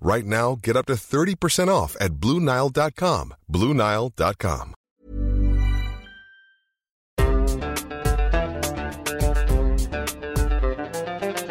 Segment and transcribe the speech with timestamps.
[0.00, 3.34] Right now, get up to 30% off at BlueNile.com.
[3.52, 4.74] BlueNile.com.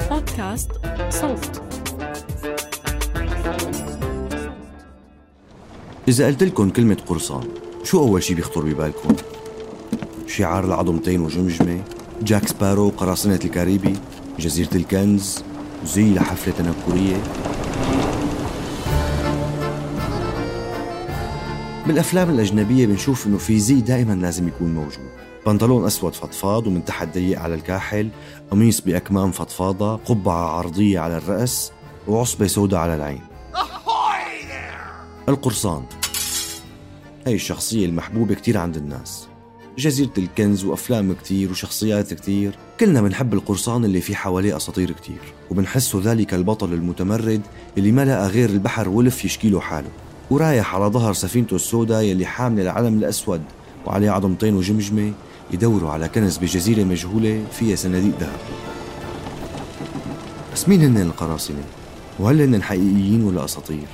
[0.09, 0.72] بودكاست
[1.09, 1.61] صوت
[6.08, 7.48] إذا قلت لكم كلمة قرصان
[7.83, 9.16] شو أول شي بيخطر ببالكم؟
[10.27, 11.81] شعار العظمتين وجمجمة
[12.22, 13.94] جاك سبارو قراصنة الكاريبي
[14.39, 15.44] جزيرة الكنز
[15.86, 17.23] زي لحفلة تنكرية
[21.88, 25.09] بالأفلام الأجنبية بنشوف إنه في زي دائما لازم يكون موجود.
[25.47, 28.09] بنطلون أسود فضفاض ومن تحت ضيق على الكاحل
[28.52, 31.72] قميص بأكمام فضفاضة قبعة عرضية على الرأس
[32.08, 33.22] وعصبة سوداء على العين.
[35.30, 35.83] القرصان.
[37.27, 39.27] هي الشخصية المحبوبة كتير عند الناس.
[39.77, 42.58] جزيرة الكنز وأفلام كتير وشخصيات كتير.
[42.80, 47.42] كلنا بنحب القرصان اللي في حواليه أساطير كتير وبنحسه ذلك البطل المتمرد
[47.77, 49.89] اللي ما لقى غير البحر ولف يشكيله حاله.
[50.31, 53.42] ورايح على ظهر سفينته السوداء يلي حاملة العلم الأسود
[53.86, 55.12] وعليه عظمتين وجمجمة
[55.52, 58.40] يدوروا على كنز بجزيرة مجهولة فيها صناديق ذهب
[60.54, 61.64] بس مين هن القراصنة؟
[62.20, 63.88] وهل هن حقيقيين ولا أساطير؟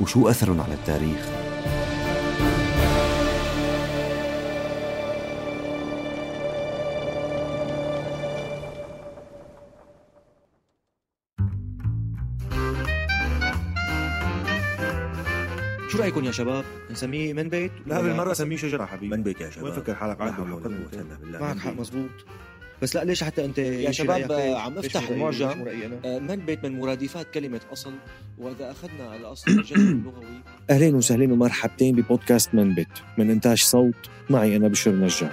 [0.00, 1.45] وشو أثرهم على التاريخ؟
[16.06, 19.64] رأيكم يا شباب؟ نسميه من بيت؟ لا بالمرة سميه شجرة حبيبي من بيت يا شباب
[19.64, 21.38] وين فكر حالك إلا بالله.
[21.40, 21.80] معك من حق بيت.
[21.80, 22.10] مزبوط
[22.82, 25.66] بس لا ليش حتى أنت يا شباب؟ عم رأيي؟ المعجم؟
[26.04, 27.92] آه، من بيت من مرادفات كلمة أصل
[28.38, 34.68] وإذا أخذنا الأصل الجذر اللغوي اهلين وسهلين ومرحبتين ببودكاست منبت من إنتاج صوت معي أنا
[34.68, 35.30] بشر نجار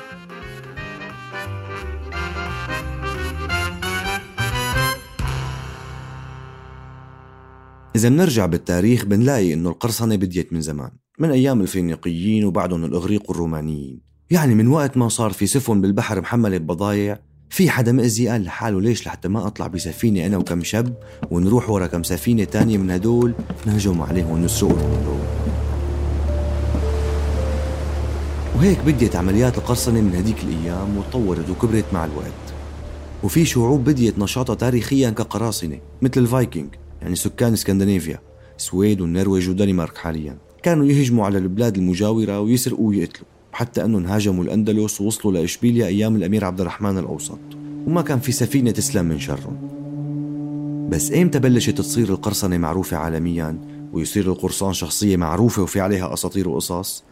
[7.95, 10.89] إذا بنرجع بالتاريخ بنلاقي إنه القرصنة بديت من زمان
[11.19, 14.01] من أيام الفينيقيين وبعدهم الإغريق والرومانيين.
[14.29, 18.81] يعني من وقت ما صار في سفن بالبحر محملة ببضايع في حدا مأذي قال لحاله
[18.81, 20.93] ليش لحتى ما أطلع بسفينة أنا وكم شب
[21.31, 23.33] ونروح ورا كم سفينة تانية من هدول
[23.65, 25.19] نهجم عليهم ونسرقهم دول
[28.55, 32.53] وهيك بديت عمليات القرصنة من هديك الأيام وتطورت وكبرت مع الوقت.
[33.23, 36.75] وفي شعوب بديت نشاطها تاريخيا كقراصنة مثل الفايكنج.
[37.03, 38.19] يعني سكان اسكندنافيا
[38.57, 40.37] السويد والنرويج ودنمارك حاليا.
[40.63, 46.45] كانوا يهجموا على البلاد المجاورة ويسرقوا ويقتلوا حتى أنهم هاجموا الأندلس ووصلوا لإشبيليا أيام الأمير
[46.45, 47.39] عبد الرحمن الأوسط.
[47.87, 49.69] وما كان في سفينة تسلم من شرهم
[50.89, 53.57] بس ايمتى بلشت تصير القرصنة معروفة عالميا
[53.93, 57.03] ويصير القرصان شخصية معروفة وفي عليها أساطير وقصص؟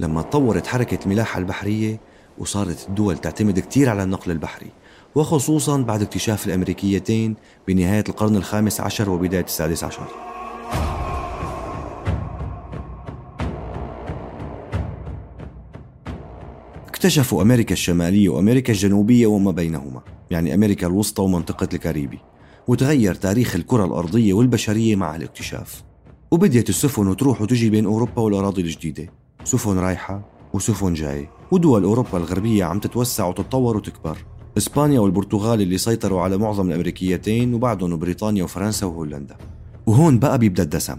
[0.00, 2.00] لما تطورت حركة الملاحة البحرية
[2.38, 4.70] وصارت الدول تعتمد كتير على النقل البحري.
[5.14, 7.36] وخصوصا بعد اكتشاف الأمريكيتين
[7.68, 10.06] بنهاية القرن الخامس عشر وبداية السادس عشر.
[16.88, 20.00] اكتشفوا أمريكا الشمالية وأمريكا الجنوبية وما بينهما
[20.30, 22.18] يعني أمريكا الوسطى ومنطقة الكاريبي
[22.68, 25.82] وتغير تاريخ الكرة الأرضية والبشرية مع الاكتشاف.
[26.30, 29.12] وبديت السفن تروح وتجي بين أوروبا والأراضي الجديدة
[29.44, 30.22] سفن رايحة
[30.54, 34.18] وسفن جاية ودول أوروبا الغربية عم تتوسع وتتطور وتكبر.
[34.60, 39.36] إسبانيا والبرتغال اللي سيطروا على معظم الأمريكيتين وبعدهم بريطانيا وفرنسا وهولندا.
[39.86, 40.96] وهون بقى بيبدأ الدسم.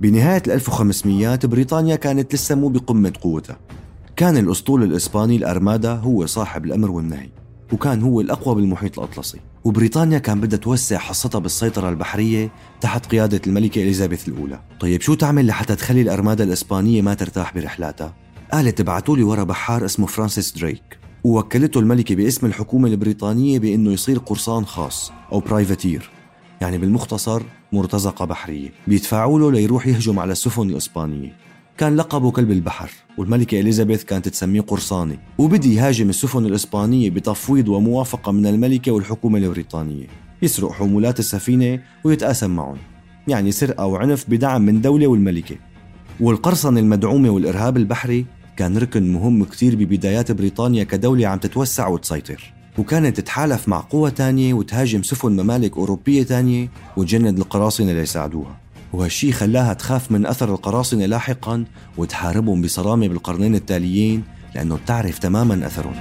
[0.00, 3.58] بنهاية ال 1500 بريطانيا كانت لسه مو بقمة قوتها.
[4.16, 7.28] كان الأسطول الإسباني الأرمادا هو صاحب الأمر والنهي
[7.72, 9.38] وكان هو الأقوى بالمحيط الأطلسي.
[9.64, 14.60] وبريطانيا كان بدها توسع حصتها بالسيطرة البحرية تحت قيادة الملكة إليزابيث الأولى.
[14.80, 18.14] طيب شو تعمل لحتى تخلي الأرمادا الإسبانية ما ترتاح برحلاتها؟
[18.52, 20.99] قالت ابعتوا لي ورا بحار اسمه فرانسيس دريك.
[21.24, 26.10] ووكلته الملكة باسم الحكومة البريطانية بأنه يصير قرصان خاص أو privateer
[26.60, 28.68] يعني بالمختصر مرتزقة بحرية.
[28.86, 31.36] بيدفعوا له ليروح يهجم على السفن الإسبانية.
[31.78, 38.32] كان لقبه كلب البحر والملكة إليزابيث كانت تسميه قرصاني وبدي يهاجم السفن الإسبانية بتفويض وموافقة
[38.32, 40.06] من الملكة والحكومة البريطانية.
[40.42, 42.76] يسرق حمولات السفينة ويتقاسم معهم.
[43.28, 45.56] يعني سرقة وعنف بدعم من دولة والملكة.
[46.20, 48.26] والقرصنة المدعومة والإرهاب البحري
[48.60, 52.52] كان ركن مهم كتير ببدايات بريطانيا كدولة عم تتوسع وتسيطر.
[52.78, 58.60] وكانت تتحالف مع قوى تانية وتهاجم سفن ممالك أوروبية تانية وتجند القراصنة ليساعدوها
[58.92, 61.64] وهالشي خلاها تخاف من أثر القراصنة لاحقا
[61.96, 64.22] وتحاربهم بصرامة بالقرنين التاليين
[64.54, 65.94] لأنه بتعرف تماما أثرهم.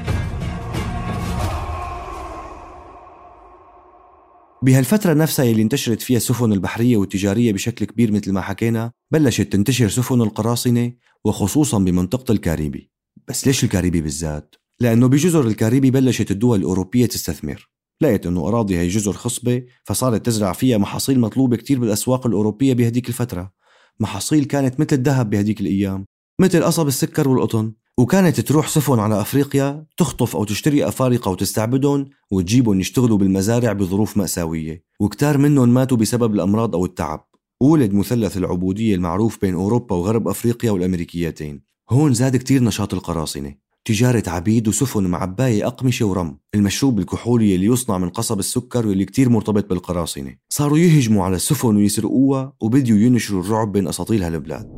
[4.61, 9.89] بهالفترة نفسها يلي انتشرت فيها السفن البحرية والتجارية بشكل كبير مثل ما حكينا بلشت تنتشر
[9.89, 10.91] سفن القراصنة
[11.25, 12.91] وخصوصا بمنطقة الكاريبي.
[13.27, 17.69] بس ليش الكاريبي بالذات؟ لأنه بجزر الكاريبي بلشت الدول الأوروبية تستثمر.
[18.01, 23.07] لقيت أنه أراضي هي جزر خصبة فصارت تزرع فيها محاصيل مطلوبة كتير بالأسواق الأوروبية بهديك
[23.09, 23.51] الفترة.
[23.99, 26.05] محاصيل كانت مثل الذهب بهديك الأيام
[26.41, 27.73] مثل قصب السكر والقطن.
[27.97, 34.83] وكانت تروح سفن على أفريقيا تخطف أو تشتري أفارقة وتستعبدهم وتجيبهم يشتغلوا بالمزارع بظروف مأساوية.
[34.99, 37.28] وكتار منهم ماتوا بسبب الأمراض أو التعب.
[37.61, 41.61] ولد مثلث العبودية المعروف بين أوروبا وغرب أفريقيا والأمريكيتين.
[41.89, 43.55] هون زاد كتير نشاط القراصنة.
[43.85, 46.37] تجارة عبيد وسفن معباية أقمشة ورم.
[46.55, 50.35] المشروب الكحولي اللي يصنع من قصب السكر واللي كتير مرتبط بالقراصنة.
[50.49, 54.69] صاروا يهجموا على السفن ويسرقوها وبديوا ينشروا الرعب بين أساطيل هالبلاد.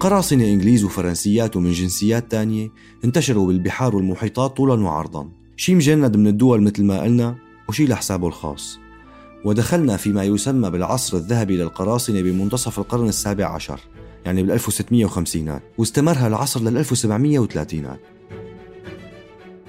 [0.00, 2.68] قراصنة إنجليز وفرنسيات ومن جنسيات تانية
[3.04, 5.28] انتشروا بالبحار والمحيطات طولا وعرضا.
[5.56, 8.78] شي مجند من الدول مثل ما قلنا؟ وشي لحسابه الخاص.
[9.44, 13.80] ودخلنا فيما يسمى بالعصر الذهبي للقراصنة بمنتصف القرن السابع عشر
[14.26, 17.96] يعني بال 1650 واستمر هالعصر لل 1730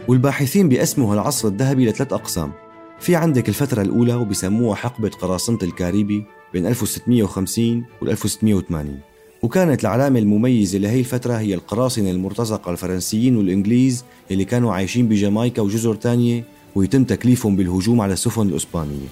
[0.07, 2.51] والباحثين بيقسموا هالعصر الذهبي لثلاث أقسام.
[2.99, 8.99] في عندك الفترة الأولى وبيسموها حقبة قراصنة الكاريبي بين 1650 وال 1680
[9.41, 15.95] وكانت العلامة المميزة لهي الفترة هي القراصنة المرتزقة الفرنسيين والإنجليز اللي كانوا عايشين بجامايكا وجزر
[15.95, 16.43] تانية
[16.75, 19.07] ويتم تكليفهم بالهجوم على السفن الإسبانية.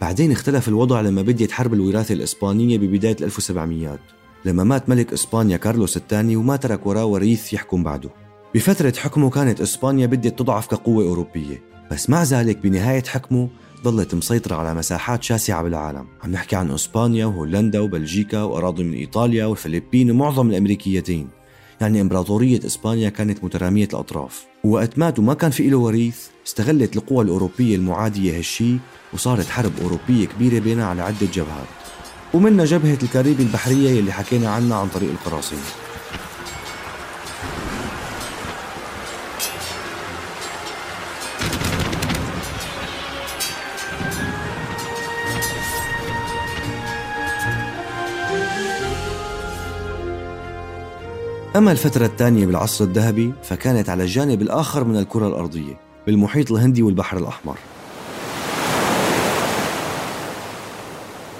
[0.00, 3.98] بعدين اختلف الوضع لما بديت حرب الوراثة الإسبانية ببداية 1700
[4.44, 8.10] لما مات ملك إسبانيا كارلوس الثاني وما ترك وراه وريث يحكم بعده.
[8.54, 13.48] بفترة حكمه كانت إسبانيا بدت تضعف كقوة أوروبية بس مع ذلك بنهاية حكمه
[13.84, 16.06] ظلت مسيطرة على مساحات شاسعة بالعالم.
[16.22, 21.28] عم نحكي عن إسبانيا وهولندا وبلجيكا وأراضي من إيطاليا والفلبين ومعظم الأمريكيتين.
[21.80, 24.46] يعني إمبراطورية إسبانيا كانت مترامية الأطراف.
[24.64, 28.76] ووقت مات وما كان في له وريث استغلت القوى الأوروبية المعادية هالشي
[29.12, 31.66] وصارت حرب أوروبية كبيرة بينها على عدة جبهات.
[32.34, 35.85] ومنها جبهة الكاريبي البحرية يلي حكينا عنها عن طريق القراصنة.
[51.56, 57.18] أما الفترة الثانية بالعصر الذهبي فكانت على الجانب الآخر من الكرة الأرضية بالمحيط الهندي والبحر
[57.18, 57.56] الأحمر.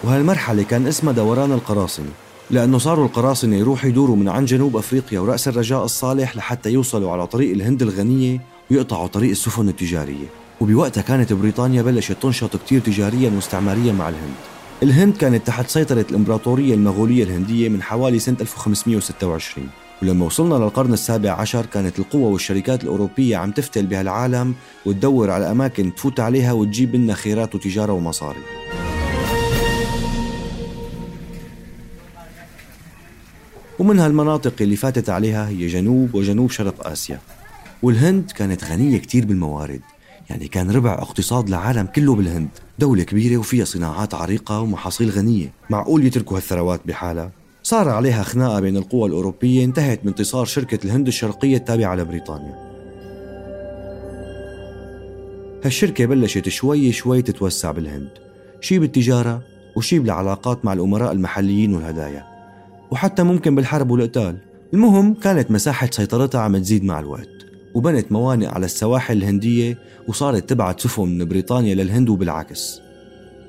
[0.05, 2.11] وهالمرحلة كان اسمها دوران القراصنة
[2.51, 7.27] لأنه صاروا القراصنة يروحوا يدوروا من عن جنوب أفريقيا ورأس الرجاء الصالح لحتى يوصلوا على
[7.27, 8.41] طريق الهند الغنية
[8.71, 10.27] ويقطعوا طريق السفن التجارية.
[10.61, 14.35] وبوقتها كانت بريطانيا بلشت تنشط كتير تجاريا واستعماريا مع الهند.
[14.83, 19.69] الهند كانت تحت سيطرة الإمبراطورية المغولية الهندية من حوالي سنة 1526
[20.03, 24.55] ولما وصلنا للقرن السابع عشر كانت القوى والشركات الأوروبية عم تفتل بهالعالم
[24.86, 28.41] وتدور على أماكن تفوت عليها وتجيب لنا خيرات وتجارة ومصاري.
[33.79, 37.20] ومن هالمناطق اللي فاتت عليها هي جنوب وجنوب شرق آسيا.
[37.82, 39.81] والهند كانت غنية كتير بالموارد.
[40.31, 42.48] يعني كان ربع اقتصاد العالم كله بالهند.
[42.79, 45.53] دولة كبيرة وفيها صناعات عريقة ومحاصيل غنية.
[45.70, 47.31] معقول يتركوا هالثروات بحالها؟
[47.67, 52.55] صار عليها خناقة بين القوى الأوروبية انتهت بانتصار شركة الهند الشرقية التابعة لبريطانيا.
[55.65, 58.08] هالشركة بلشت شوي شوي تتوسع بالهند.
[58.61, 59.43] شي بالتجارة
[59.77, 62.25] وشي بالعلاقات مع الأمراء المحليين والهدايا.
[62.91, 64.37] وحتى ممكن بالحرب والقتال
[64.75, 67.46] المهم كانت مساحة سيطرتها عم تزيد مع الوقت.
[67.75, 72.81] وبنت موانئ على السواحل الهندية وصارت تبعت سفن من بريطانيا للهند وبالعكس.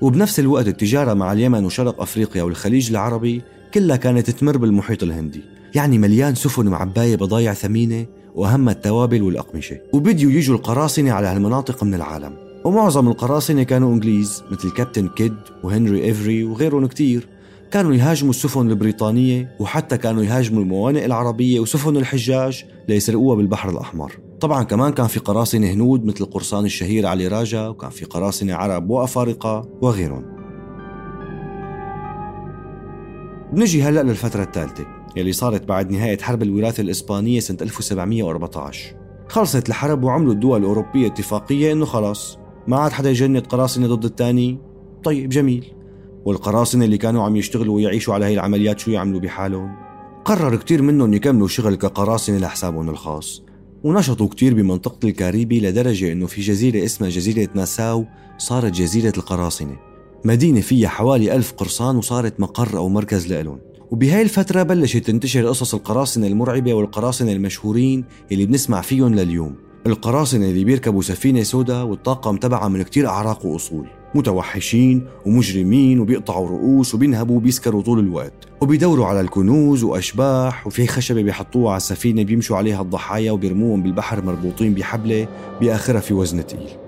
[0.02, 3.42] وبنفس الوقت التجارة مع اليمن وشرق أفريقيا والخليج العربي
[3.74, 5.42] كلها كانت تمر بالمحيط الهندي.
[5.76, 8.06] يعني مليان سفن معباية بضايع ثمينة
[8.36, 9.78] وأهم التوابل والأقمشة.
[9.94, 12.34] وبديوا يجوا القراصنة على هالمناطق من العالم.
[12.66, 17.28] ومعظم القراصنة كانوا إنجليز مثل كابتن كيد وهنري إيفري وغيرهم كتير.
[17.72, 24.20] كانوا يهاجموا السفن البريطانية وحتى كانوا يهاجموا الموانئ العربية وسفن الحجاج ليسرقوها بالبحر الأحمر.
[24.40, 28.90] طبعا كمان كان في قراصنة هنود مثل القرصان الشهير علي راجا وكان في قراصنة عرب
[28.90, 30.37] وأفارقة وغيرهم.
[33.54, 34.86] بنجي هلأ للفترة الثالثة
[35.16, 38.96] يلي صارت بعد نهاية حرب الوراثة الإسبانية سنة 1714
[39.28, 42.38] خلصت الحرب وعملوا الدول الأوروبية اتفاقية إنه خلاص
[42.68, 44.58] ما عاد حدا يجند قراصنة ضد الثاني.
[45.04, 45.66] طيب جميل.
[46.26, 49.76] والقراصنة اللي كانوا عم يشتغلوا ويعيشوا على هي العمليات شو يعملوا بحالهم؟
[50.26, 53.44] قرر كتير منهم يكملوا شغل كقراصنة لحسابهم الخاص.
[53.84, 58.06] ونشطوا كتير بمنطقة الكاريبي لدرجة إنه في جزيرة اسمها جزيرة ناساو
[58.38, 59.87] صارت جزيرة القراصنة.
[60.28, 63.60] مدينة فيها حوالي ألف قرصان وصارت مقر أو مركز لإلهم.
[63.92, 69.56] وبهاي الفترة بلشت تنتشر قصص القراصنة المرعبة والقراصنة المشهورين اللي بنسمع فيهم لليوم.
[69.86, 73.88] القراصنة اللي بيركبوا سفينة سودا والطاقم تبعها من كتير أعراق وأصول.
[74.16, 78.34] متوحشين ومجرمين وبيقطعوا رؤوس وبينهبوا وبيسكروا طول الوقت.
[78.62, 84.74] وبيدوروا على الكنوز وأشباح وفي خشبة بيحطوها على السفينة بيمشوا عليها الضحايا وبيرموهم بالبحر مربوطين
[84.74, 85.28] بحبلة
[85.62, 86.87] بآخرها في وزن تقيل.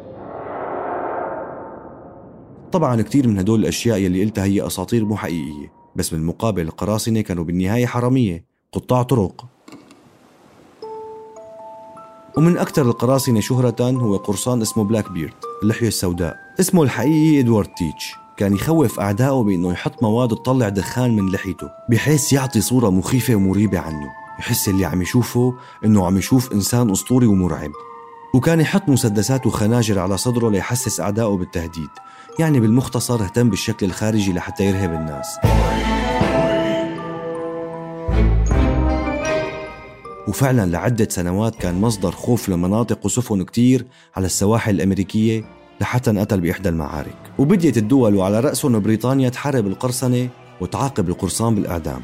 [2.72, 7.44] طبعا كتير من هدول الأشياء يلي قلتها هي أساطير مو حقيقية بس بالمقابل القراصنة كانوا
[7.44, 9.46] بالنهاية حرامية قطاع طرق.
[12.38, 15.34] ومن أكثر القراصنة شهرة هو قرصان اسمه بلاك بيرد
[15.64, 16.38] اللحية السوداء.
[16.60, 18.16] اسمه الحقيقي إدوارد تيتش.
[18.38, 23.80] كان يخوف أعدائه بأنه يحط مواد تطلع دخان من لحيته بحيث يعطي صورة مخيفة ومريبة
[23.80, 24.10] عنه.
[24.40, 25.54] يحس اللي عم يشوفه
[25.86, 27.72] إنه عم يشوف إنسان أسطوري ومرعب.
[28.34, 31.90] وكان يحط مسدسات وخناجر على صدره ليحسس أعدائه بالتهديد.
[32.40, 35.38] يعني بالمختصر اهتم بالشكل الخارجي لحتى يرهب الناس.
[40.28, 45.44] وفعلا لعدة سنوات كان مصدر خوف لمناطق وسفن كتير على السواحل الأمريكية
[45.82, 47.18] لحتى انقتل بإحدى المعارك.
[47.38, 50.30] وبديت الدول وعلى رأسهم بريطانيا تحارب القرصنة
[50.62, 52.02] وتعاقب القرصان بالإعدام.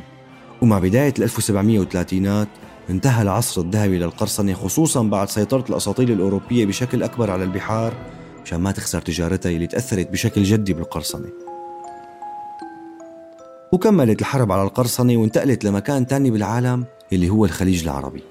[0.62, 2.48] ومع بداية ال 1730
[2.90, 7.94] انتهى العصر الذهبي للقرصنة خصوصا بعد سيطرة الأساطيل الأوروبية بشكل أكبر على البحار
[8.46, 11.30] مشان ما تخسر تجارتها اللي تأثرت بشكل جدي بالقرصنة.
[13.72, 18.24] وكملت الحرب على القرصنة وانتقلت لمكان تاني بالعالم اللي هو الخليج العربي.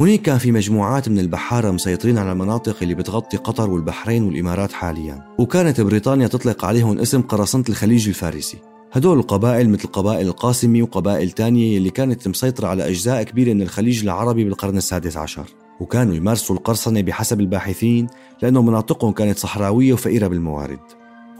[0.00, 5.24] هناك كان في مجموعات من البحارة مسيطرين على المناطق اللي بتغطي قطر والبحرين والإمارات حاليا.
[5.38, 8.58] وكانت بريطانيا تطلق عليهم اسم قراصنة الخليج الفارسي.
[8.92, 14.02] هدول القبائل مثل قبائل القاسمي وقبائل تانية اللي كانت مسيطرة على أجزاء كبيرة من الخليج
[14.02, 15.46] العربي بالقرن السادس عشر.
[15.80, 18.06] وكانوا يمارسوا القرصنة بحسب الباحثين
[18.42, 20.80] لأنه مناطقهم كانت صحراوية وفقيرة بالموارد.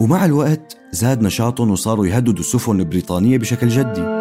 [0.01, 4.17] ومع الوقت زاد نشاطهم وصاروا يهددوا السفن البريطانية بشكل جدي.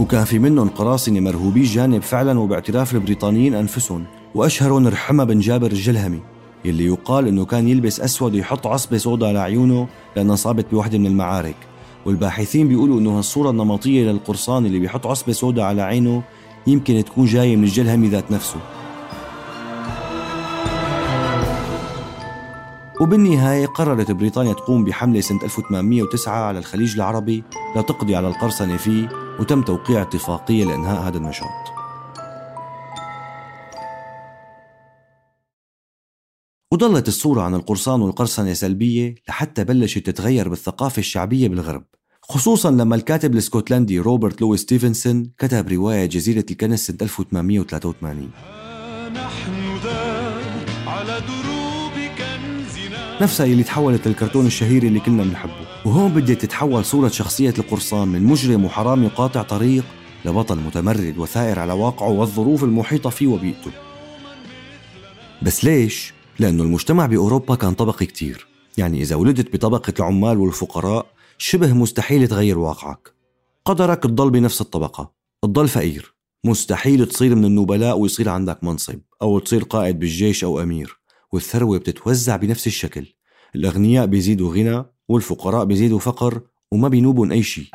[0.00, 6.20] وكان في منهم قراصنة مرهوبي الجانب فعلا وباعتراف البريطانيين أنفسهم وأشهرهم رحمة بن جابر الجلهمي
[6.64, 11.56] يلي يقال إنه كان يلبس أسود ويحط عصبة سودا لعيونه لأنها انصابت بوحدة من المعارك.
[12.06, 16.22] والباحثين بيقولوا إنه هالصورة النمطية للقرصان اللي بيحط عصبة سودا على عينه
[16.66, 18.60] يمكن تكون جاية من الجلهمي ذات نفسه.
[23.00, 27.44] وبالنهاية قررت بريطانيا تقوم بحملة سنة 1809 على الخليج العربي
[27.76, 29.08] لتقضي على القرصنة فيه
[29.40, 31.76] وتم توقيع اتفاقية لإنهاء هذا النشاط.
[36.72, 41.84] وظلت الصورة عن القرصان والقرصنة سلبية لحتى بلشت تتغير بالثقافة الشعبية بالغرب.
[42.28, 48.30] خصوصا لما الكاتب الإسكتلندي روبرت لويس ستيفنسون كتب رواية جزيرة الكنز سنة 1883
[49.14, 50.34] نحن ذا
[50.86, 57.08] على دروب كنزنا نفسها اللي تحولت للكرتون الشهير اللي كلنا بنحبه وهون بدأت تتحول صورة
[57.08, 59.84] شخصية القرصان من مجرم وحرامي قاطع طريق
[60.24, 63.70] لبطل متمرد وثائر على واقعه والظروف المحيطة فيه وبيئته.
[65.42, 68.46] بس ليش؟ لأنه المجتمع بأوروبا كان طبقي كتير.
[68.78, 71.06] يعني إذا ولدت بطبقة العمال والفقراء
[71.38, 73.14] شبه مستحيل تغير واقعك.
[73.64, 75.12] قدرك تضل بنفس الطبقة.
[75.42, 76.14] تضل فقير.
[76.44, 81.00] مستحيل تصير من النبلاء ويصير عندك منصب أو تصير قائد بالجيش أو أمير.
[81.32, 83.06] والثروة بتتوزع بنفس الشكل.
[83.54, 86.40] الأغنياء بيزيدوا غنى والفقراء بيزيدوا فقر
[86.72, 87.66] وما بينوبون أي شيء.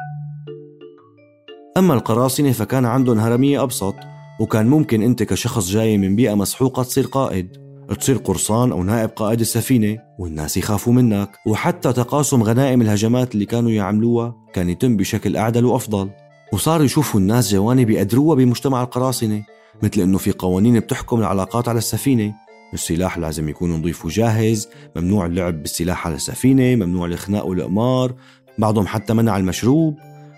[1.77, 3.95] أما القراصنة فكان عندهم هرمية أبسط
[4.39, 7.70] وكان ممكن أنت كشخص جاي من بيئة مسحوقة تصير قائد.
[7.99, 11.29] تصير قرصان أو نائب قائد السفينة والناس يخافوا منك.
[11.47, 16.09] وحتى تقاسم غنائم الهجمات اللي كانوا يعملوها كان يتم بشكل أعدل وأفضل.
[16.53, 19.43] وصار يشوفوا الناس جوانب يقدروها بمجتمع القراصنة
[19.83, 22.33] مثل أنه في قوانين بتحكم العلاقات على السفينة.
[22.73, 28.13] السلاح لازم يكون نظيف وجاهز ممنوع اللعب بالسلاح على السفينة ممنوع الإخناق والإقمار
[28.57, 29.95] بعضهم حتى منع المشروب.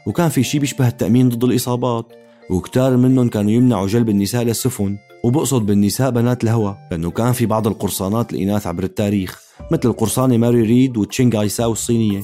[0.07, 2.05] وكان في شيء بيشبه التأمين ضد الإصابات.
[2.49, 4.97] وكتار منهم كانوا يمنعوا جلب النساء للسفن.
[5.23, 10.61] وبقصد بالنساء بنات الهوى لأنه كان في بعض القرصانات الإناث عبر التاريخ مثل القرصانة ماري
[10.61, 12.23] ريد وتشينغ ساو الصينية.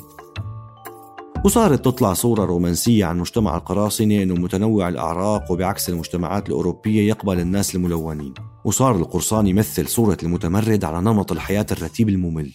[1.45, 7.75] وصارت تطلع صورة رومانسية عن مجتمع القراصنة أنه متنوع الأعراق وبعكس المجتمعات الأوروبية يقبل الناس
[7.75, 8.33] الملونين.
[8.63, 12.51] وصار القرصان يمثل صورة المتمرد على نمط الحياة الرتيب الممل.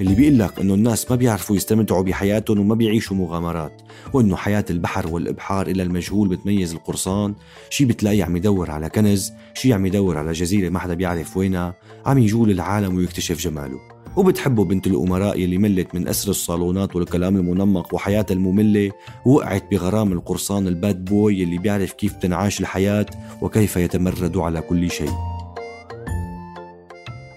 [0.00, 3.82] اللي بيقول لك إنه الناس ما بيعرفوا يستمتعوا بحياتهم وما بيعيشوا مغامرات
[4.12, 7.34] وإنه حياة البحر والإبحار إلى المجهول بتميز القرصان.
[7.70, 11.74] شي بتلاقيه عم يدور على كنز شي عم يدور على جزيرة ما حدا بيعرف وينها
[12.06, 13.78] عم يجول العالم ويكتشف جماله.
[14.16, 18.90] وبتحبه بنت الأمراء يلي ملت من أسر الصالونات والكلام المنمق وحياتها المملة.
[19.26, 23.06] ووقعت بغرام القرصان الباد بوي يلي بيعرف كيف تنعاش الحياة
[23.42, 25.39] وكيف يتمرد على كل شيء.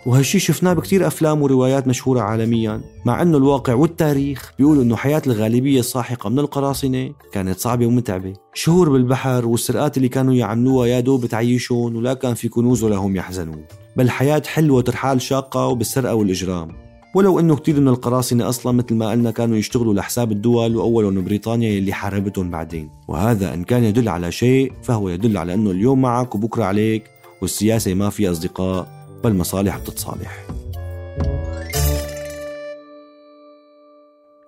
[0.06, 2.82] وهالشي شفناه بكتير أفلام وروايات مشهورة عالميا.
[3.06, 8.34] مع أنه الواقع والتاريخ بيقولوا أنه حياة الغالبية الساحقة من القراصنة كانت صعبة ومتعبة.
[8.54, 13.16] شهور بالبحر والسرقات اللي كانوا يعملوها يا دوب تعيشون ولا كان في كنوز ولا هم
[13.16, 13.64] يحزنون.
[13.98, 16.72] بل حياة حلوة ترحال شاقة وبالسرقة والإجرام.
[17.16, 21.70] ولو إنه كثير من القراصنة أصلا مثل ما قلنا كانوا يشتغلوا لحساب الدول واولهم بريطانيا
[21.70, 26.36] يلي حاربتهم بعدين، وهذا إن كان يدل على شيء فهو يدل على إنه اليوم معك
[26.36, 27.04] وبكرة عليك
[27.42, 29.03] والسياسة ما في أصدقاء.
[29.24, 30.48] بل مصالح بتتصالح.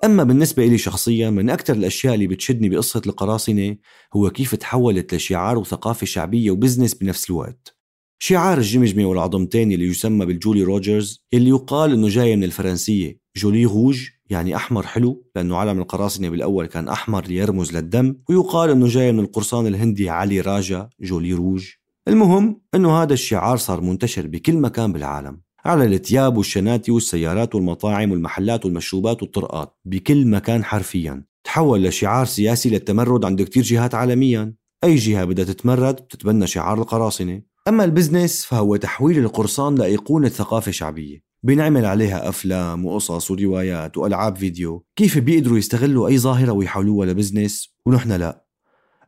[0.04, 3.76] أما بالنسبة إلي شخصيا من أكثر الأشياء اللي بتشدني بقصة القراصنة
[4.16, 7.78] هو كيف تحولت لشعار وثقافة شعبية و business بنفس الوقت.
[8.20, 13.20] شعار الجمجمة والعظمتين اللي يسمى بال Jolly Rogers اللي يقال إنه جاي من الفرنسية.
[13.38, 18.88] joli rouge يعني أحمر حلو لأنه علم القراصنة بالأول كان أحمر ليرمز للدم ويقال إنه
[18.88, 21.70] جاي من القرصان الهندي علي راجا joli rouge
[22.08, 28.66] المهم إنه هذا الشعار صار منتشر بكل مكان بالعالم على الثياب والشناتي والسيارات والمطاعم والمحلات
[28.66, 31.24] والمشروبات والطرقات بكل مكان حرفيا.
[31.44, 34.54] تحول لشعار سياسي للتمرد عند كتير جهات عالميا.
[34.84, 37.42] أي جهة بدها تتمرد بتتبنى شعار القراصنة.
[37.68, 41.24] أما ال business فهو تحويل القرصان لأيقونة ثقافة شعبية.
[41.44, 44.86] بينعمل عليها أفلام وقصص وروايات وألعاب فيديو.
[44.96, 48.45] كيف بيقدروا يستغلوا أي ظاهرة ويحولوها ل business؟ ونحن لا.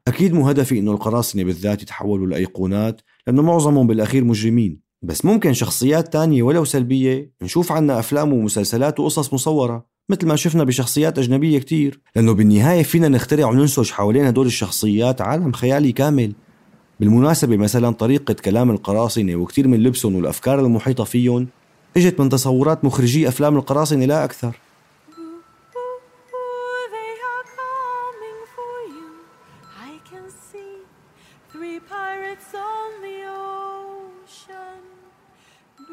[0.08, 4.82] أكيد مو هدفي إنه القراصنة بالذات يتحولوا لأيقونات لأنه معظمهم بالأخير مجرمين.
[5.02, 10.64] بس ممكن شخصيات تانية ولو سلبية نشوف عنا أفلام ومسلسلات وقصص مصورة مثل ما شفنا
[10.64, 12.02] بشخصيات أجنبية كتير.
[12.16, 16.34] لأنه بالنهاية فينا نخترع وننسج حوالين هدول الشخصيات عالم خيالي كامل.
[17.00, 21.48] بالمناسبة مثلا طريقة كلام القراصنة وكتير من لبسهم والأفكار المحيطة فيهم
[21.98, 24.67] إجت من تصورات مخرجي أفلام القراصنة لا أكثر.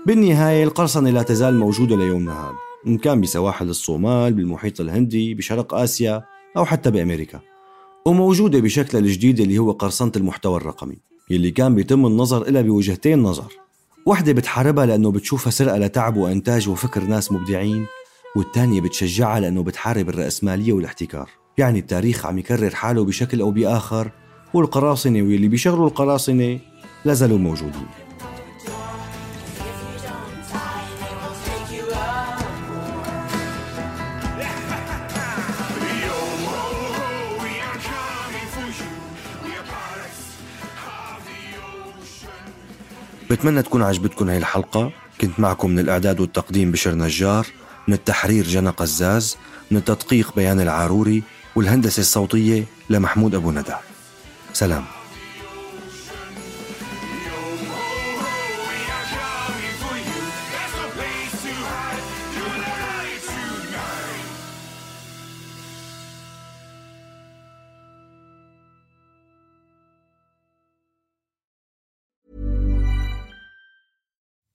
[0.07, 2.55] بالنهاية القرصنة لا تزال موجودة ليومنا هذا
[2.87, 6.23] إن كان بسواحل الصومال بالمحيط الهندي بشرق آسيا
[6.57, 7.41] أو حتى بأمريكا.
[8.07, 10.97] وموجودة بشكلها الجديد اللي هو قرصنة المحتوى الرقمي
[11.31, 13.53] يلي كان بيتم النظر إلها بوجهتين نظر.
[14.07, 17.87] وحدة بتحاربها لأنه بتشوفها سرقة لتعب وإنتاج وفكر ناس مبدعين
[18.37, 21.31] والتانية بتشجعها لأنه بتحارب الرأسمالية والاحتكار.
[21.59, 24.11] يعني التاريخ عم يكرر حاله بشكل أو بآخر
[24.55, 26.59] والقراصنة واللي بيشغلوا القراصنة
[27.05, 28.04] لازالوا موجودين.
[43.35, 44.93] بتمنى تكون عجبتكم هاي الحلقة.
[45.21, 47.47] كنت معكم من الإعداد والتقديم بشر نجار
[47.89, 49.37] من التحرير جنى قزاز
[49.71, 51.23] من التدقيق بيان العاروري
[51.57, 53.75] والهندسة الصوتية لمحمود أبو ندى.
[54.53, 54.85] سلام.